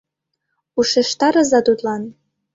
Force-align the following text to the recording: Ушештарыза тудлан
Ушештарыза 0.79 1.59
тудлан 1.67 2.01